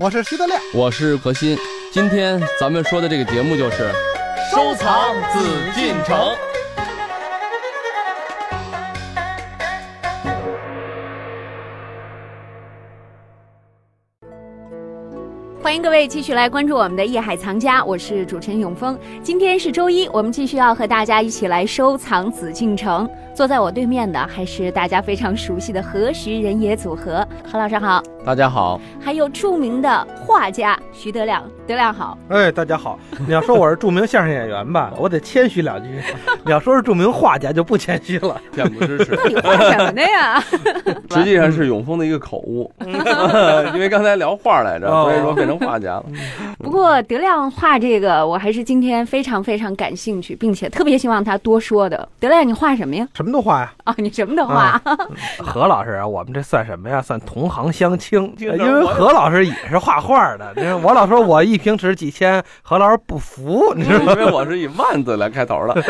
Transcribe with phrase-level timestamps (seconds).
[0.00, 1.58] 我是徐德亮，我是何鑫。
[1.92, 3.90] 今天咱们说的这个节目就是
[4.50, 5.40] 收藏紫
[5.74, 6.16] 禁城。
[15.62, 18.98] 欢迎各位继续来关注我们的《夜海藏家》，我是主持人永峰。
[19.22, 23.08] 今天是周一，我们继续要和大家一起来收藏紫禁城。
[23.34, 28.80] 坐在我对面的还是大家非常熟悉的何时人也组合，何老师好，大家好。
[28.98, 32.16] 还有著名的画家徐德亮，德亮好。
[32.30, 32.98] 哎，大家好。
[33.26, 35.88] 你要说我是著名相声演员吧， 我得谦虚两句；
[36.42, 39.14] 你要说是著名画家，就不谦虚了，恬不知耻。
[39.14, 40.40] 到底画什么的呀？
[41.12, 42.72] 实际上是永丰的一个口误，
[43.74, 46.04] 因为刚才聊画来着，所以说变成画家了。
[46.58, 52.08] 不过德亮画这个，我还是今天非常非常感兴趣，并且特别希望他多说的。
[52.18, 53.06] 德亮，你画什么呀？
[53.12, 53.70] 什么都画呀！
[53.84, 54.80] 啊，你什么都画。
[55.38, 57.02] 何老师啊，我们这算什么呀？
[57.02, 60.54] 算同行相亲，因为何老师也是画画的。
[60.78, 64.12] 我老说我一平尺几千，何老师不服，你知道吗？
[64.18, 65.82] 因为我是以万字来开头的。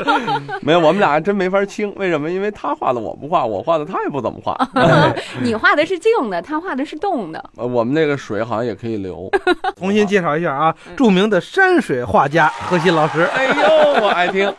[0.62, 1.92] 没有，我们俩还真没法清。
[1.96, 2.30] 为什么？
[2.30, 4.56] 因为他画的我不画，我画的他也不怎么画。
[5.42, 7.42] 你画的是静的，他画的是动的。
[7.56, 9.30] 呃，我们那个水好像也可以流。
[9.76, 13.28] 重新介绍一下啊，著名的山水画家何鑫老师。
[13.34, 14.52] 哎呦，我爱听。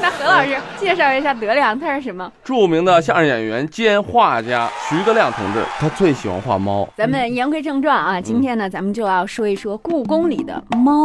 [0.00, 2.30] 那何老师介绍一下德亮，他是什么？
[2.44, 6.88] 著名的相声演员兼画家徐德亮同志，他最喜欢画猫。
[6.96, 11.04] 咱们言归正传啊，今天呢，咱们就要说一说故宫里的猫。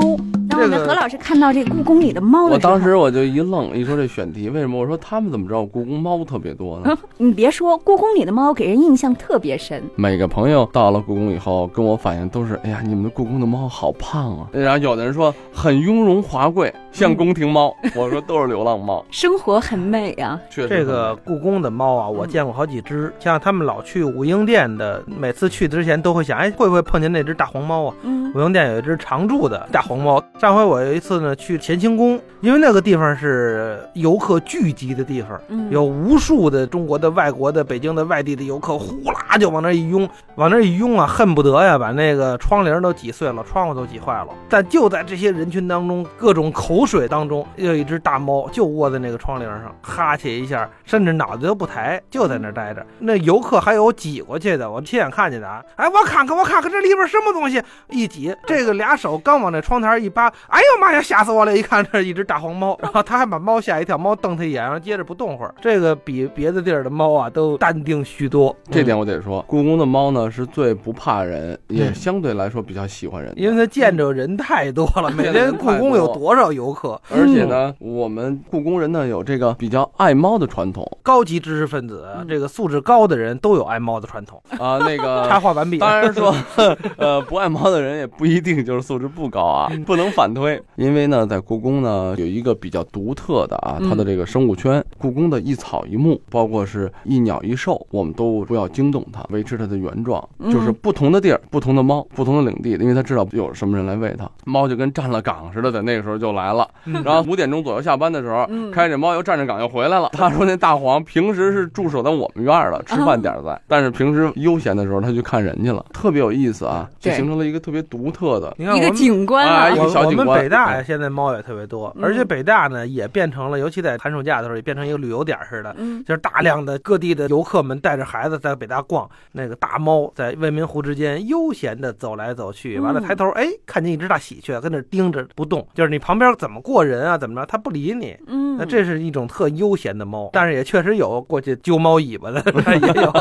[0.50, 4.80] 当我们，何老师看到这故宫里的猫，我当时我就一愣，一说这选题为什么？
[4.80, 6.98] 我说他们怎么知道故宫猫特别多呢？
[7.17, 9.84] 你别说，故宫里的猫给人印象特别深。
[9.95, 14.48] 每个朋友到了故宫以后，跟我反映都是：哎呀，你们的故宫的猫好胖啊！
[14.52, 17.76] 然后有的人说很雍容华贵，像宫廷猫。
[17.95, 20.39] 我说都是流浪猫，生活很美啊。
[20.50, 23.14] 确实，这个故宫的猫啊，我见过好几只。
[23.20, 27.96] 像他们老去武英殿的，每次去之前都会想：哎，会不会碰见那只大黄猫啊？
[28.02, 30.22] 嗯，武英殿有一只常驻的大黄猫。
[30.40, 35.39] 上回我有一次呢，去乾清宫，因为那个地方是游客聚集的地方，
[35.70, 44.28] 有无数的中国的、外国的、北京的、外地的游客，呼啦就往那一拥，往那一拥啊，恨不得呀把那个窗帘都挤碎了，窗户都挤坏了。
[44.50, 52.86] 但就在这些人群当中，各种口水当中，有一只大猫就窝在那个窗帘上，哈欠一下，甚至脑袋都不抬，就在那待着。
[53.00, 55.64] 那游客还有挤过去的，我亲眼看见的啊！
[55.76, 61.58] 哎，我看看，我看看这里边什么东西，一挤，这个俩手刚往那窗台一扒，哎呦妈呀，吓死我了！
[61.58, 65.54] 一看这一只大黄猫， 然后他还把猫吓一跳，猫瞪他一眼，然后接着不动会儿。
[65.61, 68.55] 这个比别的地儿的猫啊都淡定许多。
[68.70, 75.10] 这点我得说，故宫的猫呢是最不怕人，也相对来说比较喜欢人，因为它见着人太多了。
[75.17, 76.99] 每天故宫有多少游客？
[77.10, 84.77] 而且呢，我们故宫人呢有这个比较爱猫的传统，高级知识分子，这个素质高的人都有爱猫的传统啊。
[84.80, 85.78] 那个插话完毕。
[85.78, 86.33] 当然说，
[86.98, 90.61] 呃，不爱猫的人也不一定就是素质不高啊，不能反推。
[90.76, 100.23] 因为呢，在故宫呢有一个比较独特的啊，它的这个生物圈，故宫的一草一木，包括是一鸟一兽，我们都不要惊动它，维持它的原状。
[100.52, 106.67] 就是不同的地儿，不同的猫，不同的领地，因为它知道有什么人来喂它，猫就跟站了岗似的，在那个时候就来了。
[107.04, 110.10] 然后五点钟左右下班的时候，开着猫又站着岗又回来了。
[110.14, 120.28] 他说那大黄平时是驻守在我们院儿的，吃饭点在，但是平时悠闲的时候他去看人去了，特别有意思啊，就形成了一个特别独特的你看一个景观啊，一个小景观。
[120.28, 125.76] 我们北大现在猫也特别多，而且北大呢也变成了，尤其在寒暑假的时候也变成一个旅游点似的，
[126.06, 142.42] 就是大量的各地的游客们带着孩子在北大逛，那个大猫在未名湖之间悠闲的走来走去，完了抬头哎看见一只大喜鹊跟那盯着不动，就是你旁边怎么过人啊怎么着它不理你，嗯，那这是一种特悠闲的猫，但是也确实有过去揪猫尾巴的
[142.81, 143.12] 也有。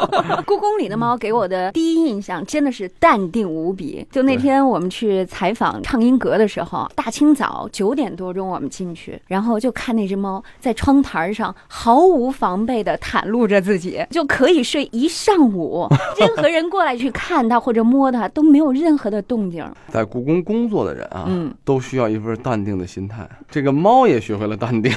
[0.46, 4.06] 故宫里的猫给我的第一印象真的是淡定无比。
[4.10, 15.86] 就那天我们去采访畅音阁的时候，大清早九点多钟我们进去，然后就看那只猫在窗台上毫无防备的袒露着自己，就可以睡一上午，
[16.18, 19.64] 任何人过来去看它或者摸它都没有任何的动静。
[19.88, 23.28] 在故宫工作的人啊，嗯，都需要一份淡定的心态。
[23.50, 24.92] 这个猫也学会了淡定，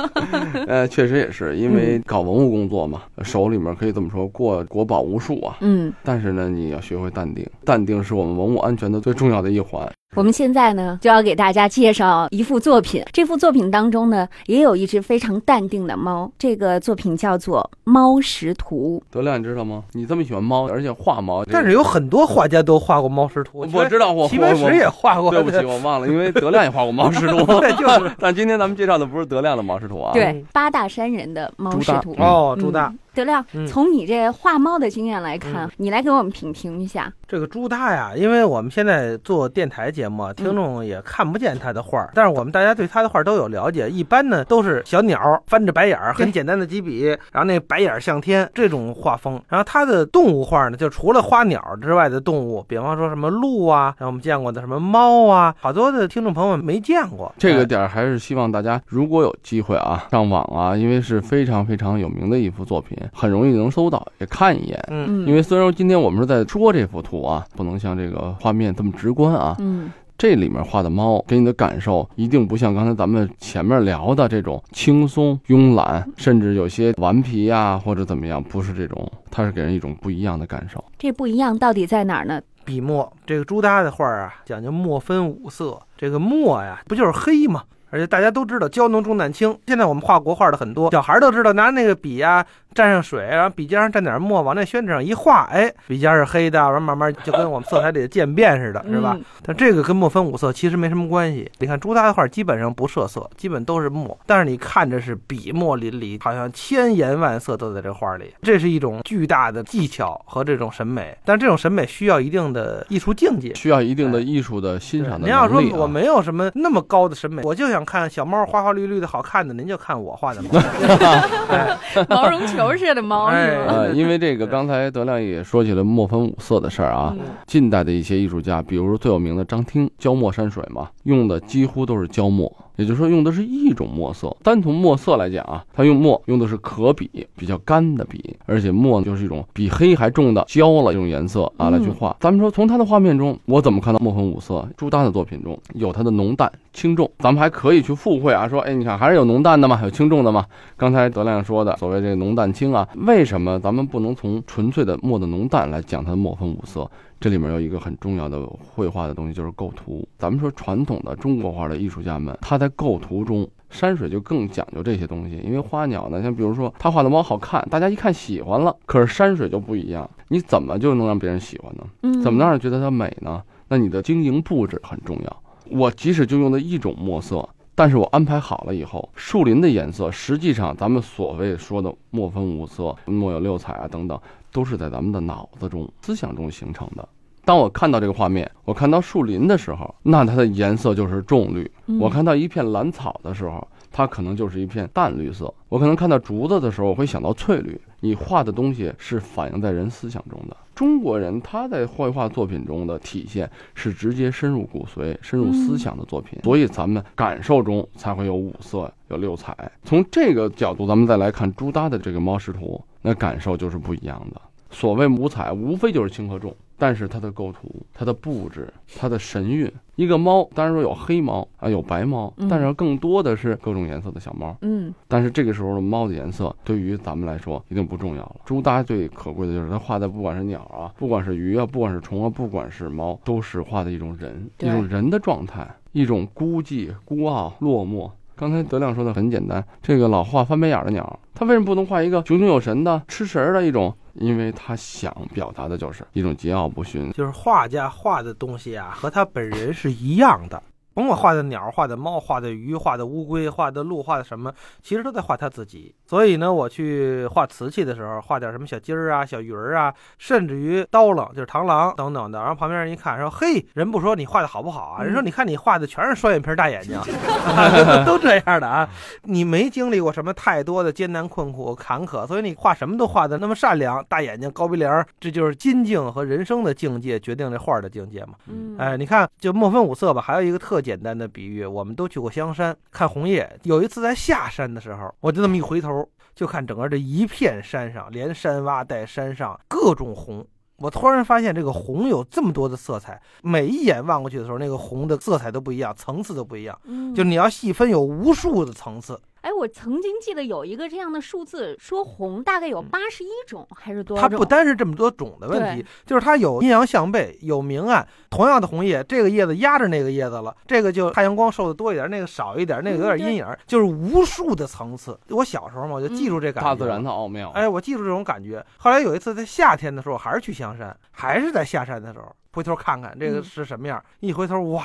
[0.66, 9.88] 呃，确实也是因为搞文物工作嘛，手里面可以这么说过国宝无数啊，嗯，但是呢，你要学会淡定，淡定是我们文物安全的最重要的一环。
[10.16, 13.02] 我们现在呢，就要给大家介绍一幅作品。
[13.12, 16.30] 这幅作品当中呢，也有一只非常淡定的猫。
[16.38, 19.02] 这个作品叫做《猫识图》。
[19.12, 19.82] 德亮，你知道吗？
[19.90, 23.66] 你这么喜欢猫，而且画猫，但是有很多画家都画过猫识图。
[23.72, 25.32] 我知道，我齐白石也画过。
[25.32, 27.44] 对不起，我忘了，因为德亮也画过猫识图。
[27.58, 28.14] 对，就是。
[28.20, 30.12] 但今天咱们介绍的不是德亮的猫识图啊。
[30.12, 32.14] 对，八大山人的猫识图。
[32.18, 32.94] 哦，朱大。
[33.14, 37.12] 德亮，嗯从你这画猫的经验来看，嗯你来给我们品评一下。
[37.26, 43.88] 这个朱大呀，因为我们现在做电台节目，听众也看不见他的画儿，但是我们大家对他的画儿都有了解。
[43.88, 49.40] 一般呢都是小鸟翻着白眼儿，很简单的几笔，然后那白眼儿向天这种画风。
[49.48, 57.26] 然后他的动物画呢，就除了花鸟之外的动物，比方说什么鹿啊，然后我们见过的什么猫啊，好多的听众朋友们没见过。
[57.26, 64.78] 哎这个点儿还是希望大家如果有机会啊，上网啊，因为是非常非常有名的一幅作品，很容易能搜到，也看一眼。
[64.88, 80.82] 嗯嗯，因为虽然说今天我们是在说这幅图啊，不能像这个画面这么直观啊，嗯这里面画的猫给你的感受一定不像刚才咱们前面聊的这种轻松、慵懒，甚至有些顽皮呀、或者怎么样，不是这种，它是给人一种不一样的感受。
[80.96, 82.40] 这不一样到底在哪儿呢？
[82.64, 85.78] 笔墨，这个朱耷的画啊，讲究墨分五色。
[85.98, 87.64] 这个墨呀，不就是黑吗？
[87.90, 89.56] 而且大家都知道胶浓重淡轻。
[89.66, 99.14] 现在我们画国画的很多，小孩都知道拿那个笔呀、蘸上水，然后笔尖上蘸点墨，往那宣纸上一画，哎，笔尖是黑的，然后慢慢就跟我们色彩里的渐变似的，是吧？
[99.16, 101.50] 嗯但这个跟墨分五色其实没什么关系。
[101.58, 108.34] 你看朱耷的画基本上不设色，基本都是墨，但是你看着是笔墨淋漓，好像千颜万色都在这画里。
[108.42, 113.54] 这是一种巨大的技巧和这种审美，但这种审美需要一定的艺术境界。
[113.54, 115.62] 需要一定的艺术的欣赏的您要说。
[115.74, 120.42] 我没有什么那么高的审美，我就想看小猫花花绿绿的好看的，您就看我画的
[122.08, 123.72] 毛绒球似的猫是哎吗？
[123.72, 127.12] 呃，因为这个刚才德亮也说起了墨分五色的事儿啊。
[127.18, 134.34] 嗯近代的一些艺术家，比如最有名的张汀，焦墨山水嘛，用的几乎都是焦墨，也就是说用的是一种墨色。
[134.42, 142.16] 单从墨色来讲啊，它用墨用的是可笔，比较干的笔，而且墨呢就是一种比黑还重的焦了这种颜色啊来去画。
[142.20, 144.66] 咱们说从它的画面中，我怎么看到墨分五色？
[144.76, 150.44] 朱丹的作品中有它的浓淡轻重，咱们还可以去附会啊，说哎，你看还是有浓淡的嘛，有轻重的嘛。
[150.76, 156.90] 刚才德亮说的所谓这个浓淡轻啊，为什么咱们不能从纯粹的墨的浓淡来讲它的墨分五色？
[157.20, 160.06] 这里面有一个很重要的绘画的东西，就是构图。
[160.18, 165.38] 咱们说传统的中国画的艺术家们，他在构图中，山水就更讲究这些东西。
[165.44, 171.86] 因为花鸟呢，像比如说他画的猫好看，大家一看喜欢了，可是山水就不一样，你怎么就能让别人喜欢呢？
[172.02, 173.42] 嗯怎么能让人觉得它美呢？
[173.68, 175.42] 那你的经营布置很重要。
[175.70, 184.18] 我即使就用的一种墨色，但是我安排好了以后，树林的颜色，实际上咱们所谓说的墨分五色、墨有六彩啊等等，
[184.52, 187.08] 都是在咱们的脑子中、思想中形成的。
[187.44, 195.52] 当我看到这个画面，我看到树林的时候，那它的颜色就是重绿；嗯我看到一片蓝草的时候，它可能就是一片淡绿色。
[195.68, 197.78] 我可能看到竹子的时候，我会想到翠绿。
[198.00, 200.56] 你画的东西是反映在人思想中的。
[200.74, 209.56] 中国人他在绘画作品中的体现是直接深入骨髓、深入思想的作品，所以咱们感受中才会有五色、有六彩。
[209.84, 214.40] 从这个角度，咱们再来看朱耷的这个猫识图，那感受就是不一样的。
[214.74, 218.68] 所谓五彩，无非就是轻和重，但是它的构图、它的布置、
[218.98, 224.54] 它的神韵，一个猫当然说有黑猫啊，有白猫嗯，但是更多的是各种颜色的小猫。
[224.62, 228.36] 嗯但是这个时候的猫的颜色对于咱们来说一定不重要了。
[228.44, 238.10] 朱耷最可贵的就是它画的，不管是鸟啊，不管是鱼啊，不管是虫啊，不管是猫，都是画的一种人，一种人的状态，一种孤寂、孤傲、落寞。
[238.36, 243.96] 刚才德亮说的很简单，这个老画翻白眼的鸟，它为什么不能画一个炯炯有神的、吃食儿的一种？
[244.14, 247.10] 因为他想表达的就是一种桀骜不驯。
[247.12, 250.62] 就是画家画的东西啊，和他本人是一样的。
[250.94, 255.94] 甭管画的鸟、画的猫、画的鱼、画的乌龟、画的鹿、画的什么，其实都在画他自己。
[256.06, 262.38] 所以呢，我去画瓷器的时候，画点什么小鸡儿啊、小鱼儿啊，甚至于刀郎，就是螳螂等等的。
[262.38, 265.02] 然后旁边人一看说：“嘿，人不说你画的好不好啊？
[265.02, 266.98] 人说你看你画的全是双眼皮大眼睛，
[268.06, 268.88] 都这样的啊。
[269.22, 278.34] 你没经历过什么太多的艰难困苦坎坷，所以你画什么都画的那么善良，大眼睛、高鼻梁，这就是心境和人生的境界决定这画的境界嘛。
[278.46, 283.58] 嗯，哎，你看，就墨分五色吧，还有一个特简单的比喻，我们都去过香山看红叶。
[283.62, 290.46] 有一次在下山的时候，我就那么一回头，就看整个这一片山上，连山洼带山上各种红。
[290.76, 296.78] 我突然发现这个红有这么多的色彩，每一眼望过去的时候，那个红的色彩都不一样，层次都不一样。
[296.84, 299.18] 嗯就你要细分，有无数的层次。
[299.44, 304.30] 哎，我曾经记得有一个这样的数字，说红大概有八十一种还是多少种？
[304.30, 308.08] 它不单是这么多种的问题，就是它有阴阳相背，有明暗。
[308.30, 315.20] 同样的红叶，这个叶子压着那个叶子了，这个就太阳光受的多一点，那个少一点，那个有点阴影，就是无数的层次。
[315.28, 316.70] 我小时候嘛，我就记住这感觉。
[316.70, 317.50] 大自然的奥妙。
[317.50, 318.64] 哎，我记住这种感觉。
[318.78, 324.82] 后来有一次在夏天的时候，还是去香山，还是在下山的时候，回头看看这个嗯是什么样，一回头哇，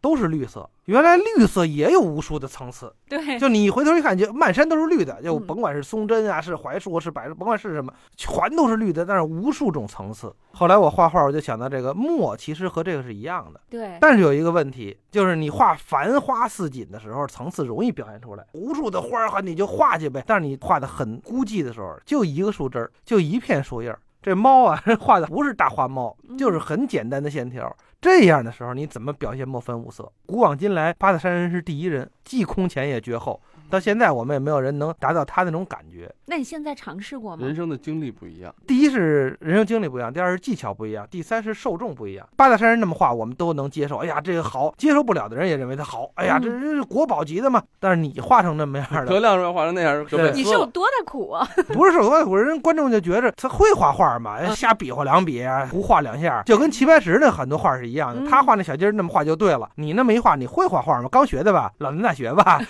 [0.00, 0.68] 都是绿色。
[0.84, 10.34] 原来绿色也有无数的层次，对，就你回头一看，就满山都是绿的，就嗯甭管是松针啊，是槐树，是柏树，甭管是什么，全都是绿的，但是无数种层次。
[10.52, 20.24] 后来我画画，我就想到这个墨其实和这个是一样的，对，但是有一个问题，就是你画繁花似锦的时候，层次容易表现出来，无数的花儿，你就画去呗。
[20.26, 23.98] 但是你画的很孤寂的时候，就一个树枝儿，就一片树叶儿。
[24.20, 27.74] 这猫啊， 画的不是大花猫，就是很简单的线条。
[28.00, 30.10] 这样的时候，你怎么表现墨分五色？
[30.26, 33.40] 古往今来，八大山人是第一人，既空前也绝后。
[33.70, 36.12] 到现在，我们也没有人能达到他那种感觉。
[36.26, 37.46] 那你现在尝试过吗？
[37.46, 42.28] 人生的经历不一样，第一是人生经历不一样，第二是技巧不一样，第三是受众不一样。
[42.36, 43.98] 八大山人那么画，我们都能接受。
[43.98, 46.10] 哎呀，这个好，接受不了的人也认为他好。
[46.14, 47.62] 哎呀，嗯这这是国宝级的嘛。
[47.80, 50.44] 但是你画成那么样德的，亮说画成那样你。
[50.44, 51.46] 受多大苦啊？
[51.72, 58.20] 不是受多大苦人，观众就觉着他会画画嘛，嗯瞎比划两笔啊，胡画两下，就跟齐白石那很多画是一样的。
[58.22, 61.08] 嗯他画那小鸡儿那么画就对了，你那么一画，你会画画吗？
[61.10, 62.60] 刚学的吧，老年大学 吧。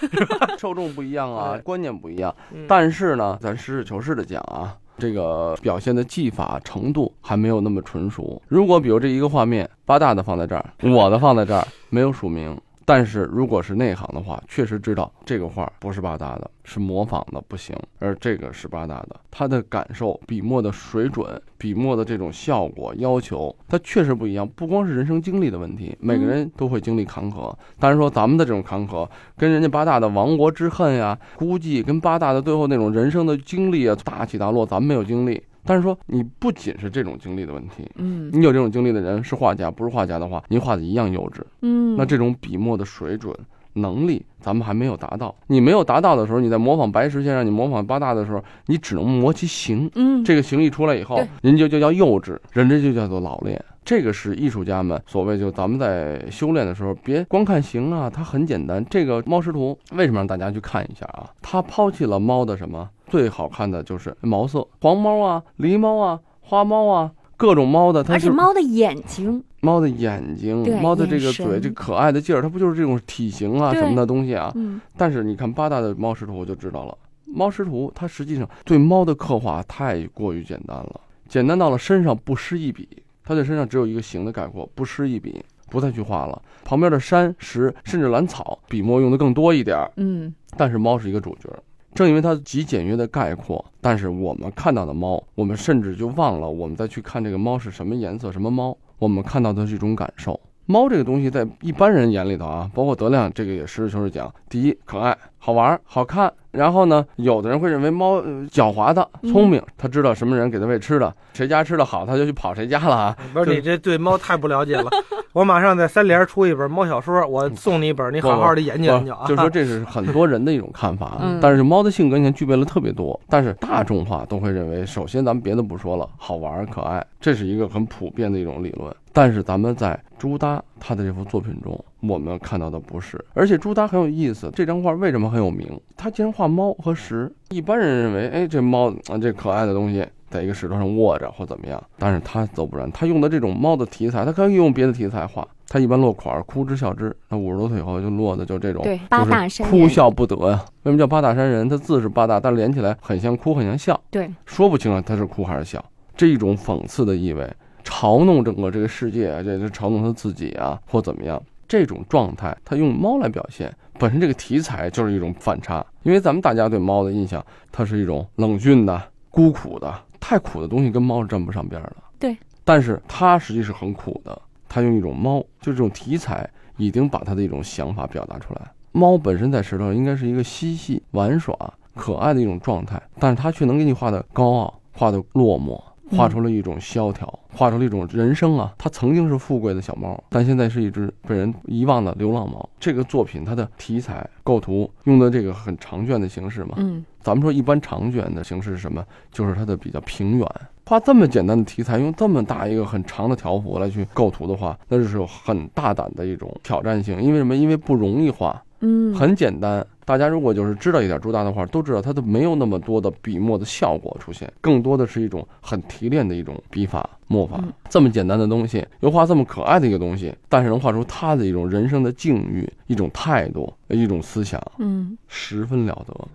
[0.59, 2.35] 受众不一样啊，观念不一样。
[2.53, 8.41] 嗯但是呢，咱实事求是的讲啊，这个表现的技法程度还没有那么纯熟。
[8.49, 12.59] 如果比如这一个画面，八大的放在这儿，我的放在这儿，没有署名。
[12.89, 19.21] 但是如果是内行的话，确实知道这个画不是八大的，是模仿的不行，而这个是八大的。
[19.31, 24.49] 他的感受、笔墨的水准、笔墨的这种效果要求，它确实不一样。
[24.49, 27.55] 不光是人生经历的问题，每个人都会经历坎坷。
[27.79, 35.43] 但是说咱们的这种坎坷，跟人家八大的亡国之恨呀，估计跟八大的最后那种人生的经历啊，大起大落，咱们没有经历。
[35.69, 41.43] 但是说你不仅是这种经历的问题，嗯你有这种经历的人是画家，不是画家的话，您画的一样幼稚。
[41.61, 43.35] 嗯，那这种笔墨的水准。
[43.75, 53.63] 能力咱们还没有达到，你没有达到的时候，你在模仿白石先生，你模仿八大的时候，你只能磨其形，嗯这个形一出来以后对，人家就叫幼稚，人家就叫做老练。
[53.89, 58.85] 这个是艺术家们所谓就咱们在修炼的时候，别光看形啊，它很简单。
[58.91, 61.31] 这个猫师徒为什么让大家去看一下啊？
[61.41, 74.53] 他抛弃了猫的什么最好看的就是毛色，黄猫啊、狸猫啊、花猫啊，各种猫的，它是而且猫的眼睛，猫的眼睛、猫的这个嘴、这可爱的劲儿，它不就是这种体型啊什么的东西啊？
[74.55, 82.87] 嗯但是你看八大的猫师徒就知道了，猫师徒它实际上对猫的刻画太过于简单了，简单到了身上不施一笔，
[83.29, 86.41] 它在身上只有一个形的概括，不施一笔，不再去画了。
[86.65, 91.51] 旁边的山石甚至兰草，笔墨用的更多一点儿，嗯但是猫是一个主角。
[91.95, 100.41] 正因为它极简约的概括，但是我们看到的猫，我们甚至就忘了我们再去看这个猫是什么颜色、什么猫，我们看到的是一种感受。
[100.65, 106.33] 猫这个东西在一般人眼里头啊，包括德亮这个也实事求是讲，第一可爱、好玩、好看。
[106.51, 113.17] 然后呢，有的人会认为猫呃狡猾的、聪明，它知道什么人给它喂吃的，谁家吃的好，它就去跑谁家了啊。
[113.35, 114.91] 不是你这对猫太不了解了。
[115.35, 119.27] 我马上在三联出一本猫小说，我送你一本，你好好的研究研究啊。
[119.29, 128.93] 就说这是很多人的一种看法， 嗯但是猫的性格你看具备了特别多，但是大众化都会认为，首先咱们别的不说了，好玩可爱，这是一个很普遍的一种理论。
[129.13, 135.69] 但是咱们在朱耷他的这幅作品中，我们看到的不是，而且朱达很有意思，这张画为什么很有名？
[135.97, 140.07] 他竟然画猫和石，一般人认为，哎，这猫啊，这可爱的东西。
[140.31, 150.63] 在一个石头上卧着或怎么样，但是他则不然，他用的这种猫的题材，他可以用别的题材画，他一般落款儿哭之笑之，他五十多岁以后就落的就这种，对八大就是山人哭笑不得呀。
[150.83, 151.67] 为什么叫八大山人？
[151.67, 155.83] 他字是八大，但连起来很像哭，很像笑，对，说不清啊他是哭还是笑。
[156.15, 157.51] 这一种讽刺的意味，
[157.89, 161.43] 嘲弄整个这个世界啊，这是嘲弄他自己啊，或怎么样。
[161.67, 165.85] 这种状态，他用猫来表现，本身这个题材就是一种反差。
[166.03, 171.97] 因为咱们大家对猫的印象，它是一种冷峻的、孤苦的，太苦的东西跟猫是沾不上边儿的。
[172.19, 174.41] 对，但是它实际是很苦的。
[174.69, 178.61] 它用一种猫，就这种题材，已经把它的一种想法表达出来。
[178.93, 181.55] 猫本身在石头上应该是一个嬉戏、玩耍、
[181.95, 185.79] 可爱的一种状态，但是它却能给你画的高傲，画的落寞，
[186.11, 188.73] 画出了一种萧条，画出了一种人生啊。
[188.79, 192.69] 它曾经是富贵的小猫，但现在是一只被人遗忘的流浪猫。
[192.81, 199.05] 这个作品它的题材、构图用的这个很长卷的形式嘛，嗯咱们说一般长卷的形式是什么？
[199.31, 200.47] 就是它的比较平远。
[200.87, 207.21] 画这么简单的题材，用这么大一个很长的条幅来去构图的话，那就是有很大胆的一种挑战性。
[207.21, 207.55] 因为什么？
[207.55, 209.87] 因为不容易画，嗯，很简单。
[210.05, 217.73] 大家如果就是知道一点朱大的画，都知道它都没有那么多的笔墨的效果出现，更多的是一种很提炼的一种笔法墨法嗯。
[217.91, 226.29] 这么简单的东西，又画这么可爱的一个东西，但是能画出他的一种人生的境遇、一种态度、一种思想，嗯十分了得。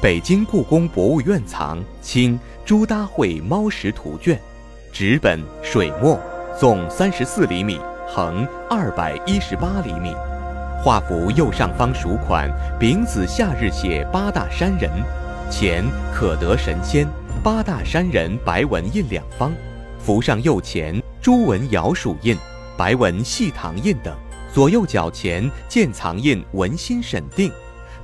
[0.00, 4.34] 北京故宫博物院藏《清朱耷绘猫石图卷》，
[4.92, 6.18] 纸本水墨，
[6.58, 10.14] 纵三十四厘米，横二百一十八厘米。
[10.82, 14.90] 画幅右上方署款“丙子夏日写八大山人”，
[15.50, 17.06] 前可得神仙、
[17.42, 19.52] 八大山人白纹印两方，
[19.98, 22.36] 幅上右前朱文爻属印、
[22.76, 24.14] 白纹细唐印等，
[24.52, 27.50] 左右脚前见藏印文心审定、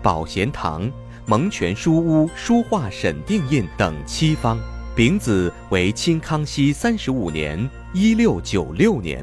[0.03, 0.91] 宝贤堂、
[1.27, 4.59] 蒙泉书屋书画审定印等七方。
[4.97, 9.23] 丙子为清康熙三十五年（一六九六年），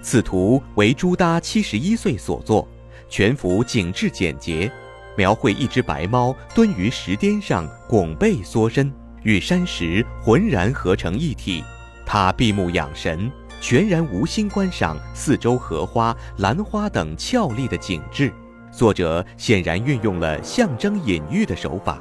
[0.00, 2.68] 此图为朱耷七十一岁所作。
[3.08, 4.70] 全幅景致简洁，
[5.16, 8.92] 描绘一只白猫蹲于石巅上，拱背缩身，
[9.24, 11.64] 与山石浑然合成一体。
[12.06, 13.28] 它闭目养神，
[13.60, 18.32] 全然无心观赏四周荷花、兰花等俏丽的景致。
[18.70, 22.00] 作者显然运用了象征隐喻的手法，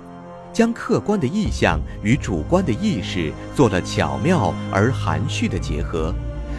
[0.57, 6.11] 将客观的意象与主观的意识做了巧妙而含蓄的结合。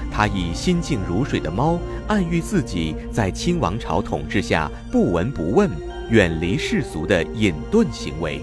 [0.08, 5.68] 他以心静如水的猫，暗喻自己在清王朝统治下不闻不问、
[6.10, 8.40] 远离世俗的隐遁行为。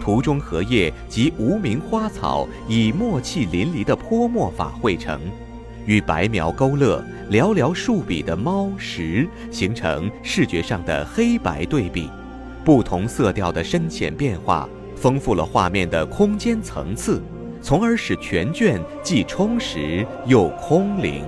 [0.00, 5.20] 图中荷叶及无名花草以墨气淋漓的泼墨法绘成，
[5.84, 12.10] 与白描勾勒、寥寥数笔的猫石形成视觉上的黑白对比，
[12.64, 17.22] 不同色调的深浅变化，丰富了画面的空间层次。
[17.66, 21.24] 从而使全卷既充实又空灵。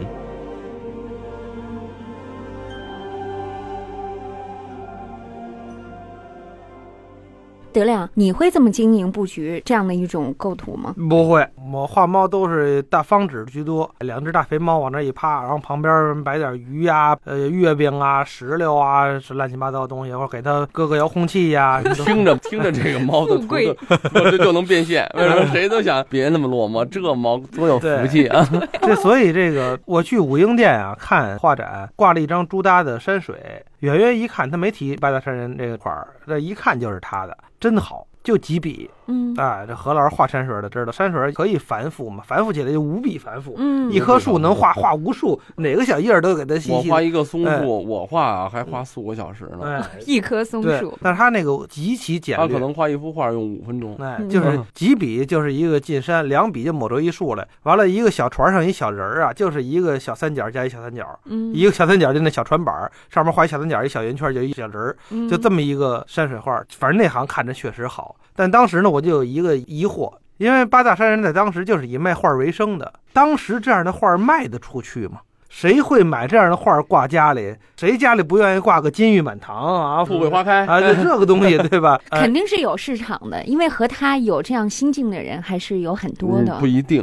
[7.72, 10.94] 德亮，你会这么经营布局这样的一种构图吗？
[11.08, 21.82] 不会，我画猫都是大方纸居多，两只大肥猫往那一趴，然后旁边摆点鱼呀、呃月饼啊、石榴啊，是乱七八糟的东西，或者给它搁个遥控器呀。
[22.04, 23.48] 听着听着，这个猫的图
[24.30, 25.08] 就就能变现。
[25.14, 26.84] 为什么谁都想别那么落寞？
[26.86, 28.48] 这猫多有福气啊！
[28.82, 33.36] 这所以这个我去武英殿啊看画展，挂了一张朱耷的山水，
[33.80, 37.38] 远远一看他没提八大山人这块儿，这一看就是他的。
[37.60, 46.72] 真好，就几笔，嗯，哎，这何老师画山水的知道，山水可以繁复嘛，繁复起来就无比繁复，嗯，一棵树能画 画无数，哪个小叶都给它细细。
[46.72, 50.96] 我画一个松树，我画还花四五个小时呢，一棵松树。
[51.02, 64.96] 但是他那个极其简略，他可能画一幅画用五分钟，哎，就是几笔就是一个进山，两笔就抹出一树来，完了一个小船上一小人儿啊，就是一个小三角加一小三角，嗯，一个小三角就那小船板上面画一小三角，一小圆圈就一小人儿，
[65.28, 68.16] 就这么一个山水画，反正那行看着确实好。
[68.36, 72.92] 但当时呢，我就有一个疑惑，因为八大山人在当时就是以卖画为生的。
[73.12, 75.20] 当时这样的画卖得出去吗？
[75.48, 77.56] 谁会买这样的画挂家里？
[77.74, 80.78] 谁家里不愿意挂个金玉满堂啊，富贵花开啊？
[80.82, 81.98] 就这个东西， 对吧？
[82.10, 86.54] 肯定是有市场的，因为和他有这样心境的人还是有很多的。
[86.60, 87.02] 不一定。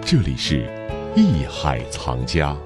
[0.00, 0.68] 这里是
[1.14, 2.56] 艺海藏家。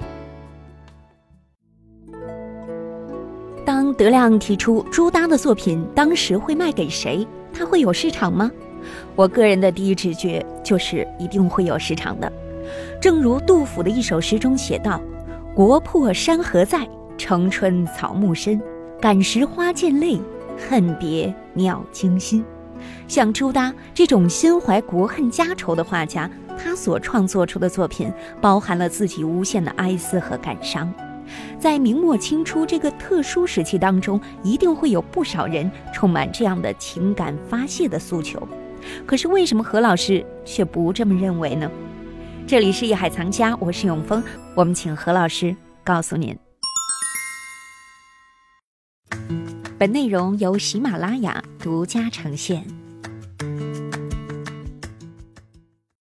[3.63, 8.51] 当德亮提出朱耷的作品当时会卖给谁，他会有市场吗？
[9.15, 12.31] 我个人的第一直觉就是一定会有市场的。
[12.99, 14.99] 正如杜甫的一首诗中写道
[15.55, 16.87] ：“国破山河在，
[17.17, 18.59] 城春草木深。
[18.99, 20.19] 感时花溅泪，
[20.57, 22.43] 恨别鸟惊心。”
[23.07, 28.11] 像朱耷这种心怀国恨家仇的画家，他所创作出的作品
[28.41, 30.93] 包含了自己无限的哀思和感伤。
[31.59, 38.47] 在明末清初这个特殊时期当中，一定会有不少人充满这样的情感发泄的诉求。
[39.05, 41.71] 可是为什么何老师却不这么认为呢？
[42.45, 44.21] 这里是艺海藏家，我是永峰，
[44.55, 46.37] 我们请何老师告诉您。
[49.77, 52.82] 本内容由喜马拉雅独家呈现。